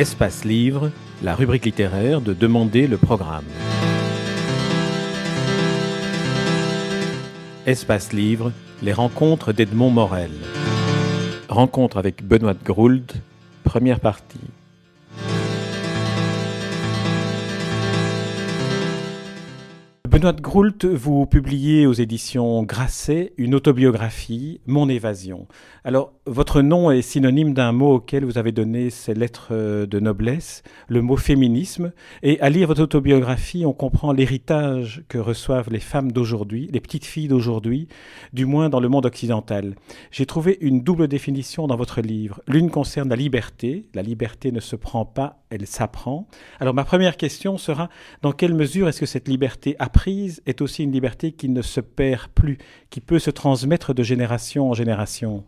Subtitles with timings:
[0.00, 0.90] Espace Livre,
[1.22, 3.44] la rubrique littéraire de Demander le programme.
[7.66, 8.50] Espace Livre,
[8.80, 10.30] les rencontres d'Edmond Morel.
[11.50, 13.12] Rencontre avec Benoît de Grould,
[13.62, 14.40] première partie.
[20.10, 25.46] Benoît de Groult, vous publiez aux éditions Grasset une autobiographie, Mon évasion.
[25.84, 29.54] Alors, votre nom est synonyme d'un mot auquel vous avez donné ces lettres
[29.86, 31.92] de noblesse, le mot féminisme.
[32.24, 37.04] Et à lire votre autobiographie, on comprend l'héritage que reçoivent les femmes d'aujourd'hui, les petites
[37.04, 37.86] filles d'aujourd'hui,
[38.32, 39.76] du moins dans le monde occidental.
[40.10, 42.42] J'ai trouvé une double définition dans votre livre.
[42.48, 43.86] L'une concerne la liberté.
[43.94, 46.26] La liberté ne se prend pas, elle s'apprend.
[46.58, 47.88] Alors, ma première question sera,
[48.22, 49.76] dans quelle mesure est-ce que cette liberté
[50.08, 52.58] est aussi une liberté qui ne se perd plus,
[52.90, 55.44] qui peut se transmettre de génération en génération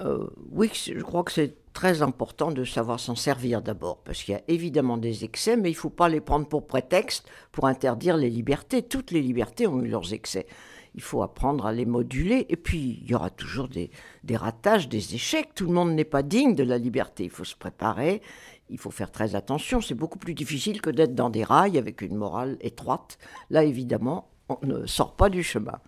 [0.00, 4.34] euh, Oui, je crois que c'est très important de savoir s'en servir d'abord, parce qu'il
[4.34, 7.66] y a évidemment des excès, mais il ne faut pas les prendre pour prétexte pour
[7.66, 8.82] interdire les libertés.
[8.82, 10.46] Toutes les libertés ont eu leurs excès.
[10.94, 13.90] Il faut apprendre à les moduler, et puis il y aura toujours des
[14.36, 15.50] ratages, des échecs.
[15.54, 17.24] Tout le monde n'est pas digne de la liberté.
[17.24, 18.22] Il faut se préparer,
[18.70, 19.80] il faut faire très attention.
[19.80, 23.18] C'est beaucoup plus difficile que d'être dans des rails avec une morale étroite.
[23.50, 25.78] Là, évidemment, on ne sort pas du chemin.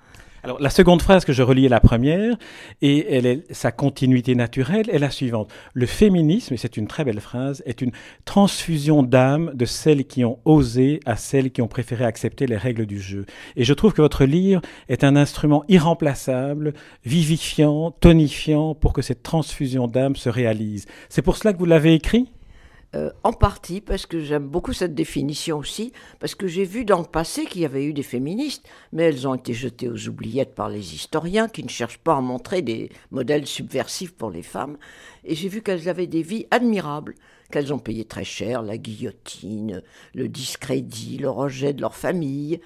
[0.42, 2.36] Alors, la seconde phrase que je relis est la première,
[2.80, 5.52] et elle est, sa continuité naturelle est la suivante.
[5.74, 7.92] Le féminisme, et c'est une très belle phrase, est une
[8.24, 12.86] transfusion d'âme de celles qui ont osé à celles qui ont préféré accepter les règles
[12.86, 13.26] du jeu.
[13.56, 16.72] Et je trouve que votre livre est un instrument irremplaçable,
[17.04, 20.86] vivifiant, tonifiant pour que cette transfusion d'âme se réalise.
[21.10, 22.30] C'est pour cela que vous l'avez écrit?
[22.96, 26.98] Euh, en partie parce que j'aime beaucoup cette définition aussi, parce que j'ai vu dans
[26.98, 30.56] le passé qu'il y avait eu des féministes, mais elles ont été jetées aux oubliettes
[30.56, 34.76] par les historiens qui ne cherchent pas à montrer des modèles subversifs pour les femmes.
[35.22, 37.14] Et j'ai vu qu'elles avaient des vies admirables,
[37.52, 39.82] qu'elles ont payé très cher la guillotine,
[40.14, 42.60] le discrédit, le rejet de leur famille,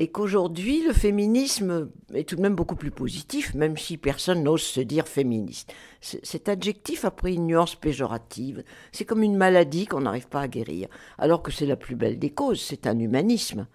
[0.00, 4.62] et qu'aujourd'hui le féminisme est tout de même beaucoup plus positif, même si personne n'ose
[4.62, 5.72] se dire féministe.
[6.00, 8.64] Cet adjectif a pris une nuance péjorative.
[8.92, 10.88] C'est comme une maladie qu'on n'arrive pas à guérir,
[11.18, 13.66] alors que c'est la plus belle des causes, c'est un humanisme.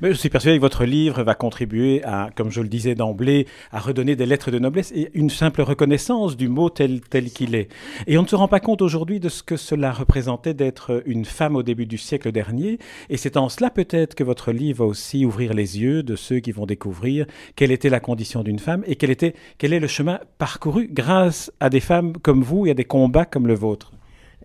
[0.00, 3.46] Mais je suis persuadé que votre livre va contribuer à, comme je le disais d'emblée,
[3.72, 7.54] à redonner des lettres de noblesse et une simple reconnaissance du mot tel, tel qu'il
[7.54, 7.68] est.
[8.06, 11.24] Et on ne se rend pas compte aujourd'hui de ce que cela représentait d'être une
[11.24, 12.78] femme au début du siècle dernier.
[13.08, 16.40] Et c'est en cela peut-être que votre livre va aussi ouvrir les yeux de ceux
[16.40, 17.26] qui vont découvrir
[17.56, 21.52] quelle était la condition d'une femme et quel, était, quel est le chemin parcouru grâce
[21.60, 23.92] à des femmes comme vous et à des combats comme le vôtre.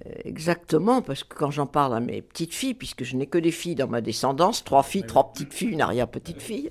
[0.06, 3.38] Euh, exactement, parce que quand j'en parle à mes petites filles, puisque je n'ai que
[3.38, 6.70] des filles dans ma descendance, trois filles, trois petites filles, une arrière-petite fille,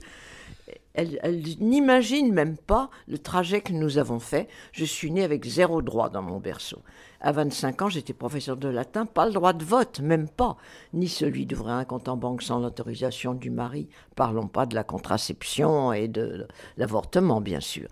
[0.94, 1.18] elles,
[1.58, 4.48] n'imaginent même pas le trajet que nous avons fait.
[4.72, 6.82] Je suis née avec zéro droit dans mon berceau.
[7.20, 10.56] À 25 ans, j'étais professeur de latin, pas le droit de vote, même pas,
[10.92, 13.88] ni celui d'ouvrir un compte en banque sans l'autorisation du mari.
[14.14, 16.46] Parlons pas de la contraception et de
[16.76, 17.88] l'avortement, bien sûr.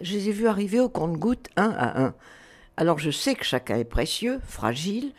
[0.00, 2.14] Je les ai vus arriver au compte-goutte un à un.
[2.80, 5.12] Alors je sais que chacun est précieux, fragile,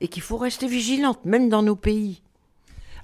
[0.00, 2.23] et qu'il faut rester vigilante, même dans nos pays.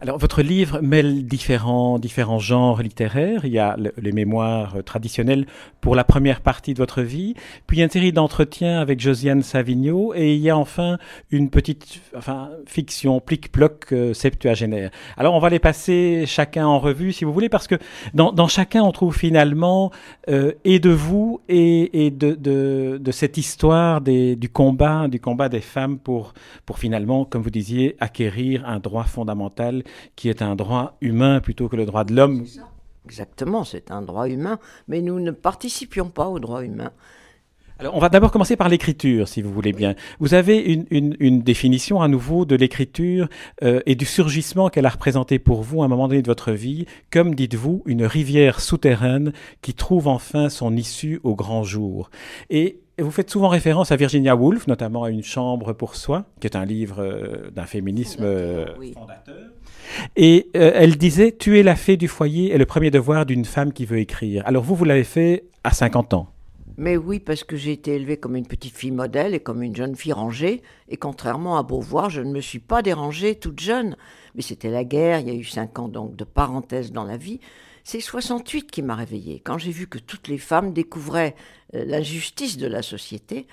[0.02, 3.44] Alors, votre livre mêle différents, différents genres littéraires.
[3.44, 5.44] Il y a les mémoires traditionnelles
[5.82, 7.34] pour la première partie de votre vie,
[7.66, 10.96] puis il une série d'entretiens avec Josiane Savigno, et il y a enfin
[11.30, 14.90] une petite enfin, fiction, plic-ploc euh, septuagénaire.
[15.18, 17.74] Alors, on va les passer chacun en revue, si vous voulez, parce que
[18.14, 19.90] dans, dans chacun, on trouve finalement
[20.30, 25.20] euh, et de vous et, et de, de, de, cette histoire des, du combat, du
[25.20, 26.32] combat des femmes pour,
[26.64, 29.82] pour finalement, comme vous disiez, acquérir un droit fondamental
[30.16, 32.44] qui est un droit humain plutôt que le droit de l'homme.
[33.04, 34.58] Exactement, c'est un droit humain,
[34.88, 36.92] mais nous ne participions pas au droit humain.
[37.80, 39.94] Alors, on va d'abord commencer par l'écriture, si vous voulez bien.
[40.18, 40.58] Vous avez
[40.90, 43.28] une, définition à nouveau de l'écriture
[43.62, 46.52] euh, et du surgissement qu'elle a représenté pour vous à un moment donné de votre
[46.52, 49.32] vie, comme, dites-vous, une rivière souterraine
[49.62, 52.10] qui trouve enfin son issue au grand jour.
[52.50, 56.46] Et vous faites souvent référence à Virginia Woolf, notamment à Une chambre pour soi, qui
[56.46, 58.22] est un livre euh, d'un féminisme
[58.94, 59.34] fondateur.
[59.36, 59.60] Euh,
[60.16, 63.72] et euh, elle disait Tuer la fée du foyer est le premier devoir d'une femme
[63.72, 64.46] qui veut écrire.
[64.46, 66.28] Alors vous, vous l'avez fait à 50 ans.
[66.76, 69.76] Mais oui, parce que j'ai été élevée comme une petite fille modèle et comme une
[69.76, 70.62] jeune fille rangée.
[70.88, 73.96] Et contrairement à Beauvoir, je ne me suis pas dérangée toute jeune.
[74.34, 77.16] Mais c'était la guerre, il y a eu 5 ans donc de parenthèse dans la
[77.16, 77.40] vie.
[77.84, 79.40] C'est 68 qui m'a réveillée.
[79.40, 81.34] Quand j'ai vu que toutes les femmes découvraient
[81.74, 83.46] euh, l'injustice de la société,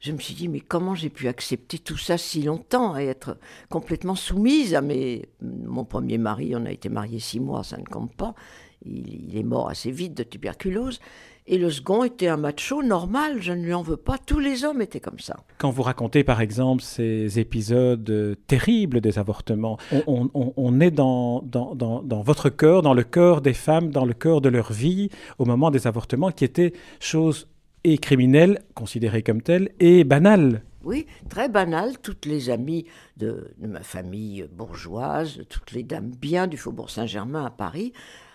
[0.00, 3.38] je me suis dit, mais comment j'ai pu accepter tout ça si longtemps et être
[3.70, 5.26] complètement soumise à mes...
[5.40, 8.34] Mon premier mari, on a été mariés six mois, ça ne compte pas.
[8.84, 11.00] Il, est mort assez vite de tuberculose.
[11.46, 14.64] Et le second était un macho normal, je ne lui en veux pas, tous les
[14.64, 15.36] hommes étaient comme ça.
[15.58, 19.76] Quand vous racontez par exemple ces épisodes euh, terribles des avortements,
[20.06, 24.40] on, est dans, dans, dans, votre cœur, dans le cœur des femmes, dans le cœur
[24.40, 27.46] de leur vie au moment des avortements, qui étaient choses
[27.84, 30.62] et criminelles, considérées comme telles, et banales.
[30.82, 31.98] Oui, très banales.
[32.02, 37.44] Toutes les amies de, de ma famille bourgeoise, toutes les dames bien du Faubourg Saint-Germain
[37.44, 37.92] à Paris,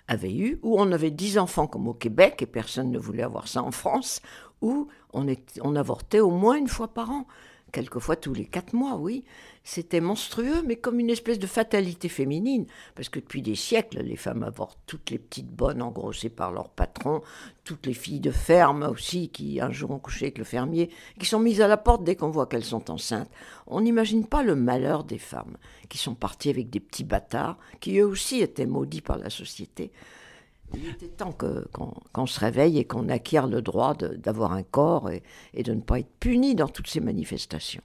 [0.09, 3.47] avait eu, où on avait dix enfants comme au Québec, et personne ne voulait avoir
[3.47, 4.21] ça en France,
[4.61, 5.25] où on,
[5.61, 7.25] on avortait au moins une fois par an
[7.71, 9.23] quelquefois tous les quatre mois, oui.
[9.63, 14.15] C'était monstrueux, mais comme une espèce de fatalité féminine, parce que depuis des siècles, les
[14.15, 17.21] femmes avortent toutes les petites bonnes engrossées par leur patron,
[17.63, 20.89] toutes les filles de ferme aussi, qui un jour ont couché avec le fermier,
[21.19, 23.29] qui sont mises à la porte dès qu'on voit qu'elles sont enceintes.
[23.67, 25.57] On n'imagine pas le malheur des femmes,
[25.87, 29.91] qui sont parties avec des petits bâtards, qui eux aussi étaient maudits par la société.
[30.73, 31.35] Il était temps
[32.11, 35.99] qu'on se réveille et qu'on acquiert le droit d'avoir un corps et, de ne pas
[35.99, 37.81] être puni dans toutes ces manifestations.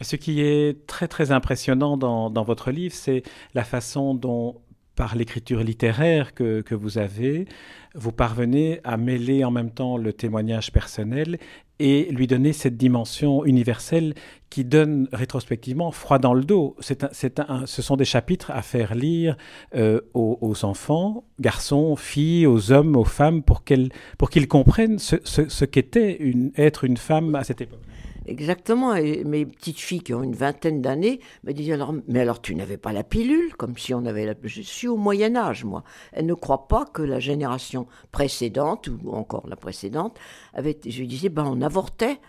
[0.00, 3.22] Ce qui est très très impressionnant dans, dans votre livre, c'est
[3.54, 4.56] la façon dont
[4.96, 7.46] par l'écriture littéraire que, que, vous avez,
[7.94, 11.38] vous parvenez à mêler en même temps le témoignage personnel
[11.80, 14.14] et lui donner cette dimension universelle
[14.48, 16.76] qui donne rétrospectivement froid dans le dos.
[16.78, 19.36] C'est un, ce sont des chapitres à faire lire
[19.74, 25.16] euh, aux, enfants, garçons, filles, aux hommes, aux femmes, pour qu'ils pour qu'ils comprennent ce,
[25.24, 26.20] ce, ce qu'était
[26.56, 27.80] être une femme à cette époque.
[28.26, 28.94] Exactement.
[28.94, 32.54] Et mes petites filles qui ont une vingtaine d'années me disent alors, mais alors tu
[32.54, 34.34] n'avais pas la pilule, comme si on avait la.
[34.42, 35.84] Je suis au Moyen Âge, moi.
[36.12, 40.18] Elles ne croient pas que la génération précédente ou encore la précédente
[40.52, 40.78] avait.
[40.86, 42.20] Je lui disais, ben on avortait.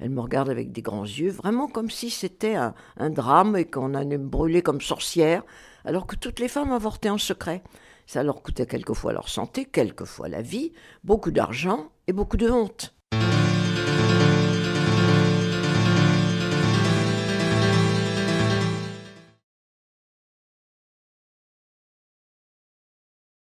[0.00, 3.64] Elle me regarde avec des grands yeux, vraiment comme si c'était un, un, drame et
[3.64, 5.42] qu'on allait me brûler comme sorcière,
[5.84, 7.64] alors que toutes les femmes avortaient en secret.
[8.06, 10.72] Ça leur coûtait quelquefois leur santé, quelquefois la vie,
[11.02, 12.94] beaucoup d'argent et beaucoup de honte.